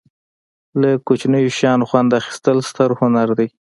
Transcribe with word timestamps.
له 0.81 0.89
کوچنیو 1.07 1.55
شیانو 1.57 1.85
خوند 1.89 2.11
اخستل 2.21 2.57
ستر 2.69 2.89
هنر 2.99 3.29
دی. 3.37 3.47